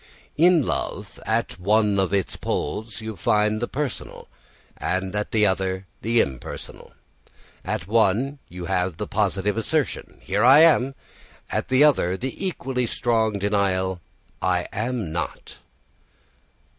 In 0.35 0.65
love, 0.65 1.19
at 1.27 1.59
one 1.59 1.99
of 1.99 2.11
its 2.11 2.35
poles 2.35 3.01
you 3.01 3.15
find 3.15 3.61
the 3.61 3.67
personal, 3.67 4.27
and 4.77 5.15
at 5.15 5.31
the 5.31 5.45
other 5.45 5.85
the 6.01 6.21
impersonal. 6.21 6.93
At 7.63 7.85
one 7.85 8.39
you 8.49 8.65
have 8.65 8.97
the 8.97 9.05
positive 9.05 9.57
assertion 9.57 10.17
Here 10.21 10.43
I 10.43 10.61
am; 10.61 10.95
at 11.51 11.67
the 11.67 11.83
other 11.83 12.17
the 12.17 12.33
equally 12.43 12.87
strong 12.87 13.37
denial 13.37 14.01
I 14.41 14.67
am 14.73 15.11
not. 15.11 15.57